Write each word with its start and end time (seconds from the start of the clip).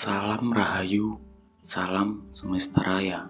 Salam 0.00 0.48
Rahayu, 0.48 1.20
salam 1.60 2.24
semesta 2.32 2.80
raya. 2.80 3.28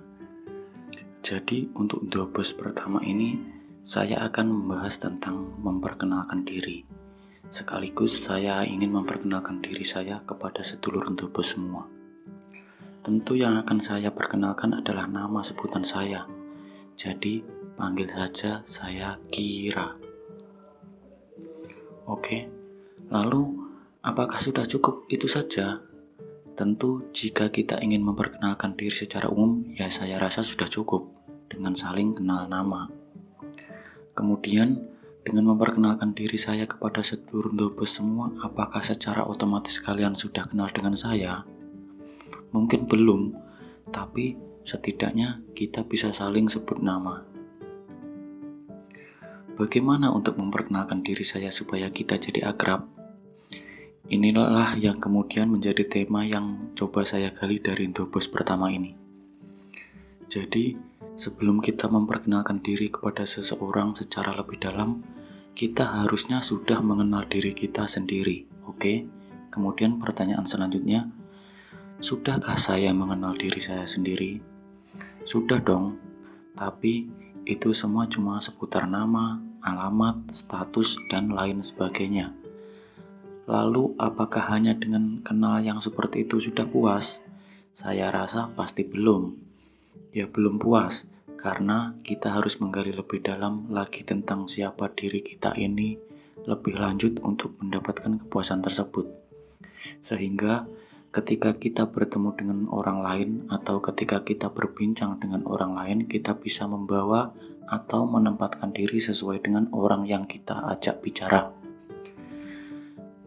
Jadi 1.19 1.67
untuk 1.74 2.06
dobos 2.06 2.54
pertama 2.54 3.03
ini 3.03 3.35
saya 3.83 4.22
akan 4.31 4.54
membahas 4.54 5.03
tentang 5.03 5.51
memperkenalkan 5.59 6.47
diri. 6.47 6.87
Sekaligus 7.51 8.22
saya 8.22 8.62
ingin 8.62 8.94
memperkenalkan 8.94 9.58
diri 9.58 9.83
saya 9.83 10.22
kepada 10.22 10.62
sedulur 10.62 11.11
dobos 11.11 11.58
semua. 11.58 11.90
Tentu 13.02 13.34
yang 13.34 13.58
akan 13.66 13.83
saya 13.83 14.15
perkenalkan 14.15 14.71
adalah 14.79 15.11
nama 15.11 15.43
sebutan 15.43 15.83
saya. 15.83 16.23
Jadi 16.95 17.43
panggil 17.75 18.07
saja 18.07 18.62
saya 18.71 19.19
Kira. 19.27 19.98
Oke, 22.07 22.47
lalu 23.11 23.59
apakah 24.07 24.39
sudah 24.39 24.71
cukup 24.71 25.11
itu 25.11 25.27
saja? 25.27 25.90
Tentu, 26.60 27.09
jika 27.16 27.48
kita 27.48 27.80
ingin 27.80 28.05
memperkenalkan 28.05 28.77
diri 28.77 28.92
secara 28.92 29.32
umum, 29.32 29.64
ya 29.80 29.88
saya 29.88 30.20
rasa 30.20 30.45
sudah 30.45 30.69
cukup 30.69 31.09
dengan 31.48 31.73
saling 31.73 32.12
kenal 32.12 32.45
nama. 32.52 32.84
Kemudian, 34.12 34.77
dengan 35.24 35.56
memperkenalkan 35.56 36.12
diri 36.12 36.36
saya 36.36 36.69
kepada 36.69 37.00
sedulur 37.00 37.56
dobes 37.56 37.96
semua, 37.96 38.28
apakah 38.45 38.84
secara 38.84 39.24
otomatis 39.24 39.80
kalian 39.80 40.12
sudah 40.12 40.52
kenal 40.52 40.69
dengan 40.69 40.92
saya? 41.00 41.48
Mungkin 42.52 42.84
belum, 42.84 43.33
tapi 43.88 44.36
setidaknya 44.61 45.41
kita 45.56 45.88
bisa 45.88 46.12
saling 46.12 46.52
sebut 46.52 46.77
nama. 46.77 47.24
Bagaimana 49.56 50.12
untuk 50.12 50.36
memperkenalkan 50.36 51.00
diri 51.00 51.24
saya 51.24 51.48
supaya 51.48 51.88
kita 51.88 52.20
jadi 52.20 52.52
akrab? 52.52 53.00
Inilah 54.10 54.75
yang 54.75 54.98
kemudian 54.98 55.55
menjadi 55.55 55.86
tema 55.86 56.27
yang 56.27 56.75
coba 56.75 57.06
saya 57.06 57.30
gali 57.30 57.62
dari 57.62 57.86
Indobos 57.86 58.27
pertama 58.27 58.67
ini. 58.67 58.91
Jadi, 60.27 60.75
sebelum 61.14 61.62
kita 61.62 61.86
memperkenalkan 61.86 62.58
diri 62.58 62.91
kepada 62.91 63.22
seseorang 63.22 63.94
secara 63.94 64.34
lebih 64.34 64.58
dalam, 64.58 65.06
kita 65.55 66.02
harusnya 66.02 66.42
sudah 66.42 66.83
mengenal 66.83 67.22
diri 67.30 67.55
kita 67.55 67.86
sendiri. 67.86 68.50
Oke, 68.67 69.06
kemudian 69.55 70.02
pertanyaan 70.02 70.42
selanjutnya, 70.42 71.06
sudahkah 72.02 72.58
saya 72.58 72.91
mengenal 72.91 73.39
diri 73.39 73.62
saya 73.62 73.86
sendiri? 73.86 74.42
Sudah 75.22 75.62
dong, 75.62 76.02
tapi 76.58 77.06
itu 77.47 77.70
semua 77.70 78.11
cuma 78.11 78.42
seputar 78.42 78.91
nama, 78.91 79.39
alamat, 79.62 80.34
status, 80.34 80.98
dan 81.14 81.30
lain 81.30 81.62
sebagainya. 81.62 82.39
Lalu, 83.51 83.98
apakah 83.98 84.47
hanya 84.55 84.79
dengan 84.79 85.27
kenal 85.27 85.59
yang 85.59 85.83
seperti 85.83 86.23
itu 86.23 86.39
sudah 86.39 86.70
puas? 86.70 87.19
Saya 87.75 88.15
rasa 88.15 88.47
pasti 88.55 88.87
belum. 88.87 89.34
Ya, 90.15 90.31
belum 90.31 90.62
puas 90.62 91.03
karena 91.34 91.97
kita 92.07 92.37
harus 92.37 92.61
menggali 92.62 92.92
lebih 92.92 93.25
dalam 93.25 93.73
lagi 93.73 94.07
tentang 94.07 94.45
siapa 94.45 94.92
diri 94.92 95.25
kita 95.25 95.57
ini 95.57 95.97
lebih 96.45 96.77
lanjut 96.77 97.17
untuk 97.25 97.57
mendapatkan 97.59 98.23
kepuasan 98.23 98.61
tersebut. 98.61 99.09
Sehingga 100.05 100.69
ketika 101.11 101.57
kita 101.57 101.89
bertemu 101.89 102.31
dengan 102.37 102.59
orang 102.69 103.03
lain 103.03 103.31
atau 103.48 103.81
ketika 103.83 104.23
kita 104.23 104.53
berbincang 104.53 105.19
dengan 105.19 105.42
orang 105.48 105.75
lain, 105.75 105.98
kita 106.07 106.37
bisa 106.39 106.69
membawa 106.69 107.33
atau 107.67 108.07
menempatkan 108.07 108.70
diri 108.70 109.01
sesuai 109.01 109.42
dengan 109.42 109.67
orang 109.75 110.05
yang 110.07 110.29
kita 110.29 110.70
ajak 110.70 111.03
bicara. 111.03 111.51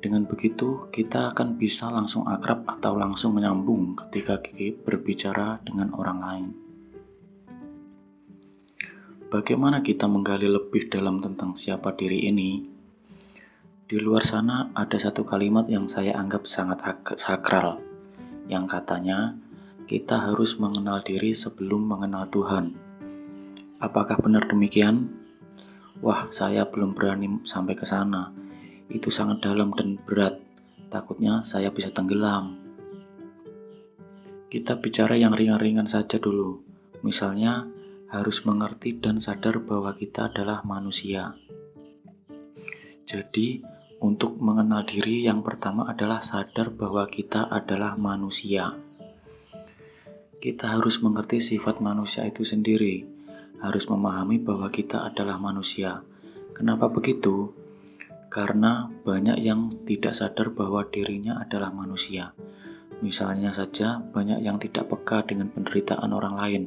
Dengan 0.03 0.27
begitu, 0.27 0.91
kita 0.91 1.31
akan 1.31 1.55
bisa 1.55 1.87
langsung 1.87 2.27
akrab 2.27 2.67
atau 2.67 2.99
langsung 2.99 3.39
menyambung 3.39 3.95
ketika 3.95 4.43
kita 4.43 4.75
berbicara 4.83 5.63
dengan 5.63 5.95
orang 5.95 6.19
lain. 6.19 6.49
Bagaimana 9.31 9.79
kita 9.79 10.03
menggali 10.11 10.51
lebih 10.51 10.91
dalam 10.91 11.23
tentang 11.23 11.55
siapa 11.55 11.95
diri 11.95 12.27
ini? 12.27 12.67
Di 13.87 13.95
luar 13.95 14.27
sana 14.27 14.75
ada 14.75 14.99
satu 14.99 15.23
kalimat 15.23 15.71
yang 15.71 15.87
saya 15.87 16.19
anggap 16.19 16.51
sangat 16.51 16.83
sakral, 17.15 17.79
yang 18.51 18.67
katanya 18.67 19.39
kita 19.87 20.19
harus 20.19 20.59
mengenal 20.59 20.99
diri 20.99 21.31
sebelum 21.31 21.79
mengenal 21.79 22.27
Tuhan. 22.27 22.75
Apakah 23.79 24.19
benar 24.19 24.51
demikian? 24.51 25.15
Wah, 26.03 26.27
saya 26.27 26.67
belum 26.67 26.91
berani 26.91 27.39
sampai 27.47 27.79
ke 27.79 27.87
sana 27.87 28.43
itu 28.91 29.07
sangat 29.07 29.43
dalam 29.43 29.71
dan 29.77 29.99
berat. 30.01 30.39
Takutnya 30.91 31.45
saya 31.47 31.71
bisa 31.71 31.93
tenggelam. 31.93 32.59
Kita 34.51 34.77
bicara 34.77 35.17
yang 35.17 35.33
ringan-ringan 35.33 35.89
saja 35.89 36.21
dulu. 36.21 36.61
Misalnya, 37.01 37.65
harus 38.13 38.45
mengerti 38.45 38.93
dan 39.01 39.17
sadar 39.17 39.57
bahwa 39.65 39.97
kita 39.97 40.29
adalah 40.29 40.61
manusia. 40.61 41.33
Jadi, 43.09 43.65
untuk 44.03 44.37
mengenal 44.37 44.85
diri 44.85 45.25
yang 45.25 45.41
pertama 45.41 45.89
adalah 45.89 46.21
sadar 46.21 46.69
bahwa 46.69 47.09
kita 47.09 47.49
adalah 47.49 47.97
manusia. 47.97 48.77
Kita 50.37 50.75
harus 50.75 51.01
mengerti 51.01 51.39
sifat 51.39 51.79
manusia 51.79 52.27
itu 52.27 52.45
sendiri, 52.45 53.07
harus 53.63 53.87
memahami 53.87 54.43
bahwa 54.43 54.67
kita 54.69 55.07
adalah 55.07 55.39
manusia. 55.39 56.03
Kenapa 56.53 56.91
begitu? 56.91 57.62
Karena 58.33 58.89
banyak 59.05 59.37
yang 59.45 59.69
tidak 59.85 60.17
sadar 60.17 60.49
bahwa 60.49 60.81
dirinya 60.89 61.37
adalah 61.37 61.69
manusia. 61.69 62.33
Misalnya 63.05 63.53
saja, 63.53 64.01
banyak 64.01 64.41
yang 64.41 64.57
tidak 64.57 64.89
peka 64.89 65.21
dengan 65.21 65.53
penderitaan 65.53 66.09
orang 66.09 66.33
lain. 66.33 66.63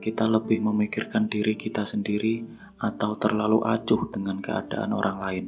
Kita 0.00 0.24
lebih 0.24 0.64
memikirkan 0.64 1.28
diri 1.28 1.60
kita 1.60 1.84
sendiri 1.84 2.48
atau 2.80 3.20
terlalu 3.20 3.60
acuh 3.68 4.08
dengan 4.08 4.40
keadaan 4.40 4.96
orang 4.96 5.18
lain. 5.20 5.44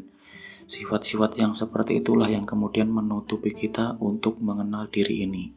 Sifat-sifat 0.69 1.41
yang 1.41 1.56
seperti 1.56 2.05
itulah 2.05 2.28
yang 2.28 2.44
kemudian 2.44 2.93
menutupi 2.93 3.56
kita 3.56 3.97
untuk 3.97 4.37
mengenal 4.43 4.93
diri 4.93 5.25
ini. 5.25 5.56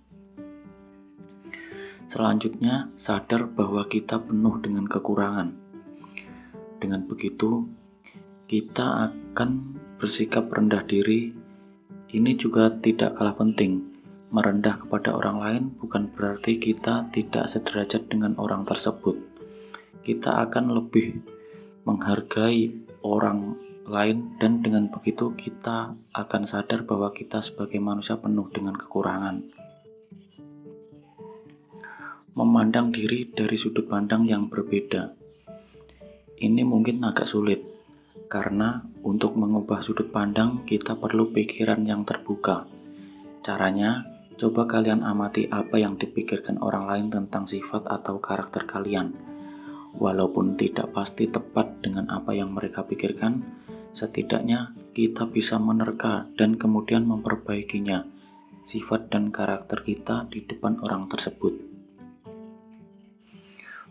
Selanjutnya, 2.08 2.94
sadar 2.96 3.52
bahwa 3.52 3.84
kita 3.86 4.22
penuh 4.22 4.64
dengan 4.64 4.86
kekurangan. 4.88 5.50
Dengan 6.80 7.04
begitu, 7.06 7.68
kita 8.50 9.14
akan 9.14 9.78
Bersikap 10.00 10.48
rendah 10.48 10.88
diri 10.88 11.36
ini 12.16 12.32
juga 12.40 12.72
tidak 12.72 13.20
kalah 13.20 13.36
penting. 13.36 13.84
Merendah 14.32 14.80
kepada 14.80 15.12
orang 15.12 15.38
lain 15.44 15.64
bukan 15.76 16.08
berarti 16.08 16.56
kita 16.56 17.12
tidak 17.12 17.52
sederajat 17.52 18.08
dengan 18.08 18.34
orang 18.40 18.64
tersebut. 18.64 19.20
Kita 20.00 20.48
akan 20.48 20.72
lebih 20.72 21.20
menghargai 21.84 22.72
orang 23.04 23.60
lain 23.86 24.40
dan 24.42 24.66
dengan 24.66 24.90
begitu 24.90 25.36
kita 25.38 25.94
akan 26.16 26.42
sadar 26.48 26.88
bahwa 26.88 27.14
kita 27.14 27.44
sebagai 27.44 27.84
manusia 27.84 28.16
penuh 28.16 28.50
dengan 28.50 28.80
kekurangan. 28.80 29.52
Memandang 32.40 32.90
diri 32.96 33.28
dari 33.28 33.60
sudut 33.60 33.84
pandang 33.84 34.24
yang 34.24 34.48
berbeda. 34.48 35.14
Ini 36.40 36.64
mungkin 36.64 37.04
agak 37.04 37.28
sulit 37.28 37.69
karena 38.29 38.85
untuk 39.01 39.34
mengubah 39.34 39.81
sudut 39.81 40.13
pandang 40.13 40.62
kita 40.69 40.94
perlu 40.94 41.34
pikiran 41.34 41.81
yang 41.81 42.06
terbuka. 42.06 42.69
Caranya, 43.41 44.06
coba 44.38 44.69
kalian 44.69 45.01
amati 45.01 45.50
apa 45.50 45.81
yang 45.81 45.97
dipikirkan 45.97 46.62
orang 46.62 46.85
lain 46.85 47.07
tentang 47.09 47.50
sifat 47.50 47.89
atau 47.89 48.22
karakter 48.22 48.69
kalian. 48.69 49.18
Walaupun 49.97 50.53
tidak 50.62 50.94
pasti 50.94 51.25
tepat 51.25 51.81
dengan 51.81 52.06
apa 52.13 52.38
yang 52.38 52.53
mereka 52.53 52.85
pikirkan, 52.85 53.41
setidaknya 53.97 54.77
kita 54.94 55.25
bisa 55.25 55.57
menerka 55.57 56.30
dan 56.38 56.54
kemudian 56.54 57.09
memperbaikinya, 57.09 58.06
sifat 58.62 59.09
dan 59.09 59.33
karakter 59.33 59.81
kita 59.81 60.30
di 60.30 60.45
depan 60.45 60.77
orang 60.86 61.09
tersebut. 61.09 61.57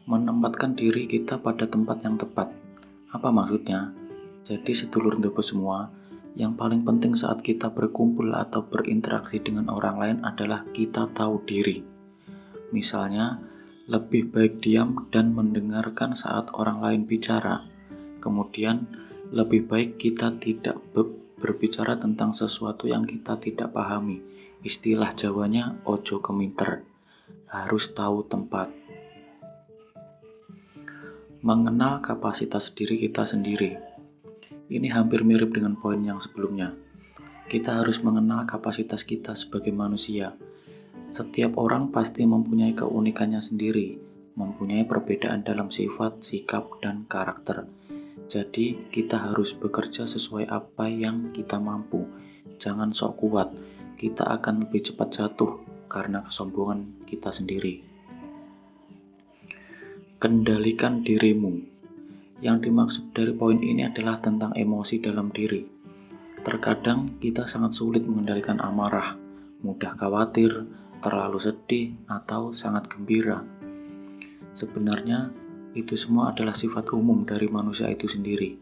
Menempatkan 0.06 0.78
diri 0.78 1.10
kita 1.10 1.42
pada 1.42 1.66
tempat 1.66 2.06
yang 2.06 2.14
tepat. 2.14 2.54
Apa 3.10 3.34
maksudnya? 3.34 3.97
Jadi 4.48 4.72
sedulur 4.72 5.20
dopo 5.20 5.44
semua, 5.44 5.92
yang 6.32 6.56
paling 6.56 6.80
penting 6.80 7.12
saat 7.12 7.44
kita 7.44 7.68
berkumpul 7.68 8.32
atau 8.32 8.64
berinteraksi 8.64 9.44
dengan 9.44 9.68
orang 9.68 9.96
lain 10.00 10.18
adalah 10.24 10.64
kita 10.72 11.12
tahu 11.12 11.44
diri. 11.44 11.84
Misalnya, 12.72 13.44
lebih 13.84 14.32
baik 14.32 14.64
diam 14.64 15.04
dan 15.12 15.36
mendengarkan 15.36 16.16
saat 16.16 16.48
orang 16.56 16.80
lain 16.80 17.02
bicara. 17.04 17.68
Kemudian, 18.24 18.88
lebih 19.28 19.68
baik 19.68 20.00
kita 20.00 20.32
tidak 20.40 20.80
berbicara 21.36 22.00
tentang 22.00 22.32
sesuatu 22.32 22.88
yang 22.88 23.04
kita 23.04 23.36
tidak 23.36 23.76
pahami. 23.76 24.24
Istilah 24.64 25.12
Jawanya 25.12 25.76
ojo 25.84 26.24
keminter. 26.24 26.88
Harus 27.52 27.92
tahu 27.92 28.24
tempat. 28.24 28.72
Mengenal 31.44 32.00
kapasitas 32.00 32.72
diri 32.72 32.96
kita 32.96 33.28
sendiri. 33.28 33.88
Ini 34.68 34.92
hampir 34.92 35.24
mirip 35.24 35.56
dengan 35.56 35.80
poin 35.80 35.96
yang 36.04 36.20
sebelumnya. 36.20 36.76
Kita 37.48 37.80
harus 37.80 38.04
mengenal 38.04 38.44
kapasitas 38.44 39.00
kita 39.00 39.32
sebagai 39.32 39.72
manusia. 39.72 40.36
Setiap 41.08 41.56
orang 41.56 41.88
pasti 41.88 42.28
mempunyai 42.28 42.76
keunikannya 42.76 43.40
sendiri, 43.40 43.96
mempunyai 44.36 44.84
perbedaan 44.84 45.40
dalam 45.40 45.72
sifat, 45.72 46.20
sikap, 46.20 46.84
dan 46.84 47.08
karakter. 47.08 47.64
Jadi, 48.28 48.92
kita 48.92 49.32
harus 49.32 49.56
bekerja 49.56 50.04
sesuai 50.04 50.52
apa 50.52 50.92
yang 50.92 51.32
kita 51.32 51.56
mampu. 51.56 52.04
Jangan 52.60 52.92
sok 52.92 53.24
kuat, 53.24 53.48
kita 53.96 54.28
akan 54.28 54.68
lebih 54.68 54.92
cepat 54.92 55.08
jatuh 55.16 55.64
karena 55.88 56.20
kesombongan 56.28 57.08
kita 57.08 57.32
sendiri. 57.32 57.80
Kendalikan 60.20 61.00
dirimu. 61.00 61.77
Yang 62.38 62.70
dimaksud 62.70 63.05
dari 63.11 63.35
poin 63.35 63.58
ini 63.58 63.82
adalah 63.82 64.23
tentang 64.23 64.55
emosi 64.55 65.02
dalam 65.02 65.35
diri. 65.35 65.67
Terkadang 66.46 67.19
kita 67.19 67.50
sangat 67.50 67.75
sulit 67.75 68.06
mengendalikan 68.06 68.62
amarah, 68.62 69.19
mudah 69.67 69.99
khawatir, 69.99 70.70
terlalu 71.02 71.43
sedih, 71.43 71.99
atau 72.06 72.55
sangat 72.55 72.87
gembira. 72.87 73.43
Sebenarnya, 74.55 75.35
itu 75.75 75.99
semua 75.99 76.31
adalah 76.31 76.55
sifat 76.55 76.94
umum 76.94 77.26
dari 77.26 77.50
manusia 77.50 77.90
itu 77.90 78.06
sendiri, 78.06 78.55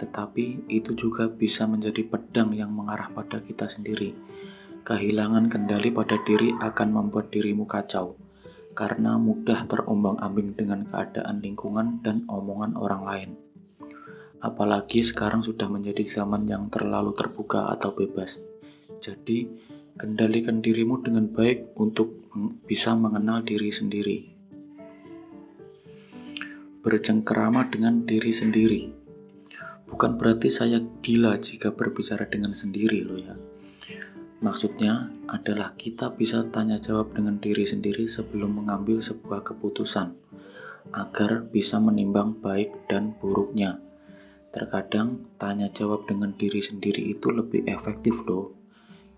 tetapi 0.00 0.68
itu 0.72 0.96
juga 0.96 1.28
bisa 1.28 1.68
menjadi 1.68 2.08
pedang 2.08 2.56
yang 2.56 2.72
mengarah 2.72 3.12
pada 3.12 3.44
kita 3.44 3.68
sendiri. 3.68 4.16
Kehilangan 4.88 5.52
kendali 5.52 5.92
pada 5.92 6.16
diri 6.24 6.56
akan 6.56 6.88
membuat 6.96 7.28
dirimu 7.28 7.68
kacau 7.68 8.16
karena 8.78 9.18
mudah 9.18 9.66
terombang-ambing 9.66 10.54
dengan 10.54 10.86
keadaan 10.86 11.42
lingkungan 11.42 11.98
dan 11.98 12.22
omongan 12.30 12.78
orang 12.78 13.02
lain. 13.02 13.30
Apalagi 14.38 15.02
sekarang 15.02 15.42
sudah 15.42 15.66
menjadi 15.66 16.06
zaman 16.06 16.46
yang 16.46 16.70
terlalu 16.70 17.10
terbuka 17.10 17.74
atau 17.74 17.90
bebas. 17.90 18.38
Jadi, 19.02 19.50
kendalikan 19.98 20.62
dirimu 20.62 21.02
dengan 21.02 21.26
baik 21.26 21.74
untuk 21.74 22.30
bisa 22.70 22.94
mengenal 22.94 23.42
diri 23.42 23.74
sendiri. 23.74 24.18
Bercengkerama 26.78 27.66
dengan 27.66 28.06
diri 28.06 28.30
sendiri. 28.30 28.82
Bukan 29.90 30.14
berarti 30.14 30.54
saya 30.54 30.78
gila 31.02 31.34
jika 31.42 31.74
berbicara 31.74 32.30
dengan 32.30 32.54
sendiri 32.54 33.02
loh 33.02 33.18
ya. 33.18 33.34
Maksudnya 34.38 35.10
adalah 35.26 35.74
kita 35.74 36.14
bisa 36.14 36.46
tanya 36.54 36.78
jawab 36.78 37.10
dengan 37.10 37.42
diri 37.42 37.66
sendiri 37.66 38.06
sebelum 38.06 38.62
mengambil 38.62 39.02
sebuah 39.02 39.42
keputusan, 39.42 40.14
agar 40.94 41.42
bisa 41.50 41.82
menimbang 41.82 42.38
baik 42.38 42.70
dan 42.86 43.18
buruknya. 43.18 43.82
Terkadang 44.54 45.26
tanya 45.42 45.66
jawab 45.74 46.06
dengan 46.06 46.38
diri 46.38 46.62
sendiri 46.62 47.10
itu 47.10 47.34
lebih 47.34 47.66
efektif 47.66 48.14
loh. 48.30 48.54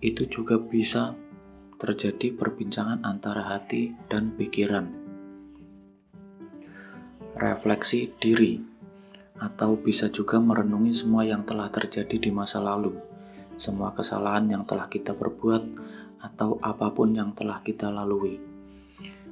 Itu 0.01 0.25
juga 0.25 0.57
bisa 0.57 1.13
terjadi 1.77 2.33
perbincangan 2.33 3.05
antara 3.05 3.45
hati 3.45 3.93
dan 4.09 4.33
pikiran. 4.33 4.89
Refleksi 7.37 8.09
diri 8.17 8.57
atau 9.37 9.77
bisa 9.77 10.09
juga 10.09 10.41
merenungi 10.41 10.97
semua 10.97 11.29
yang 11.29 11.45
telah 11.45 11.69
terjadi 11.69 12.17
di 12.17 12.33
masa 12.33 12.61
lalu 12.61 13.10
semua 13.61 13.93
kesalahan 13.93 14.49
yang 14.49 14.65
telah 14.65 14.89
kita 14.89 15.13
perbuat, 15.13 15.63
atau 16.25 16.57
apa 16.65 16.89
pun 16.97 17.13
yang 17.13 17.37
telah 17.37 17.61
kita 17.61 17.93
lalui. 17.93 18.41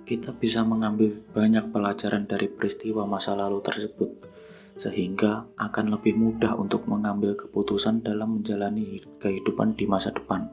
Kita 0.05 0.37
bisa 0.37 0.61
mengambil 0.69 1.17
banyak 1.33 1.73
pelajaran 1.73 2.29
dari 2.29 2.53
peristiwa 2.53 3.09
masa 3.09 3.33
lalu 3.33 3.65
tersebut, 3.65 4.09
sehingga 4.77 5.49
akan 5.57 5.97
lebih 5.97 6.13
mudah 6.21 6.61
untuk 6.61 6.85
mengambil 6.85 7.33
keputusan 7.41 8.05
dalam 8.05 8.41
menjalani 8.41 9.01
kehidupan 9.17 9.81
di 9.81 9.89
masa 9.89 10.13
depan, 10.13 10.45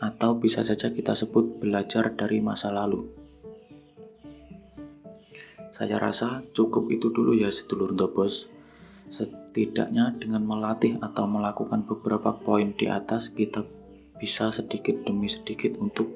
atau 0.00 0.40
bisa 0.40 0.64
saja 0.64 0.88
kita 0.88 1.12
sebut 1.12 1.60
belajar 1.60 2.08
dari 2.16 2.40
masa 2.40 2.72
lalu. 2.72 3.04
Saya 5.74 6.00
rasa 6.00 6.40
cukup 6.54 6.88
itu 6.88 7.12
dulu 7.12 7.36
ya 7.36 7.52
sedulur 7.52 7.92
Dobos. 7.92 8.46
Setidaknya 9.54 10.18
dengan 10.18 10.42
melatih 10.50 10.98
atau 10.98 11.30
melakukan 11.30 11.86
beberapa 11.86 12.34
poin 12.34 12.74
di 12.74 12.90
atas, 12.90 13.30
kita 13.30 13.62
bisa 14.18 14.50
sedikit 14.50 15.06
demi 15.06 15.30
sedikit 15.30 15.78
untuk 15.78 16.10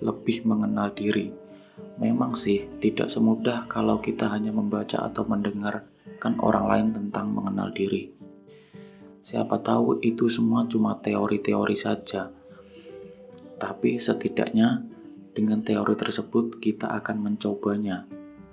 lebih 0.00 0.48
mengenal 0.48 0.96
diri. 0.96 1.28
Memang 2.00 2.32
sih 2.32 2.64
tidak 2.80 3.12
semudah 3.12 3.68
kalau 3.68 4.00
kita 4.00 4.32
hanya 4.32 4.56
membaca 4.56 5.04
atau 5.04 5.20
mendengarkan 5.28 6.40
orang 6.40 6.64
lain 6.64 6.88
tentang 6.96 7.28
mengenal 7.28 7.68
diri. 7.76 8.08
Siapa 9.20 9.60
tahu 9.60 10.00
itu 10.00 10.32
semua 10.32 10.64
cuma 10.64 10.96
teori-teori 10.96 11.76
saja. 11.76 12.32
Tapi 13.60 14.00
setidaknya 14.00 14.80
dengan 15.36 15.60
teori 15.60 15.92
tersebut 15.92 16.56
kita 16.56 16.88
akan 17.04 17.20
mencobanya 17.20 18.08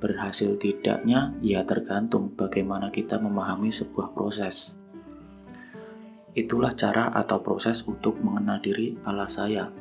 Berhasil 0.06 0.54
tidaknya, 0.62 1.34
ya 1.42 1.66
tergantung 1.66 2.30
bagaimana 2.38 2.94
kita 2.94 3.18
memahami 3.18 3.74
sebuah 3.74 4.14
proses. 4.14 4.78
Itulah 6.38 6.78
cara 6.78 7.10
atau 7.10 7.42
proses 7.42 7.82
untuk 7.90 8.22
mengenal 8.22 8.62
diri 8.62 8.94
ala 9.02 9.26
saya. 9.26 9.74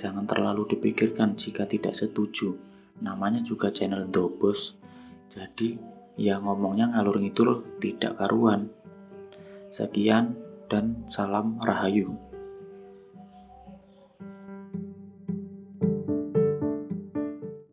Jangan 0.00 0.24
terlalu 0.24 0.64
dipikirkan 0.72 1.36
jika 1.36 1.68
tidak 1.68 1.92
setuju. 1.92 2.56
Namanya 3.04 3.44
juga 3.44 3.68
channel 3.68 4.08
Dobos. 4.08 4.80
Jadi, 5.28 5.76
ya 6.16 6.40
ngomongnya 6.40 6.96
ngalur 6.96 7.20
ngidul 7.20 7.76
tidak 7.76 8.16
karuan. 8.16 8.72
Sekian 9.68 10.40
dan 10.72 11.04
salam 11.04 11.60
rahayu. 11.60 12.16